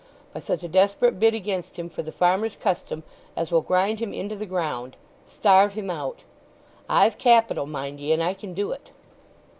By 0.33 0.39
such 0.39 0.63
a 0.63 0.67
desperate 0.67 1.19
bid 1.19 1.35
against 1.35 1.77
him 1.77 1.87
for 1.87 2.01
the 2.01 2.11
farmers' 2.11 2.55
custom 2.59 3.03
as 3.35 3.51
will 3.51 3.61
grind 3.61 3.99
him 3.99 4.13
into 4.15 4.35
the 4.35 4.47
ground—starve 4.47 5.73
him 5.73 5.91
out. 5.91 6.21
I've 6.89 7.19
capital, 7.19 7.67
mind 7.67 7.99
ye, 7.99 8.11
and 8.11 8.23
I 8.23 8.33
can 8.33 8.55
do 8.55 8.71
it." 8.71 8.89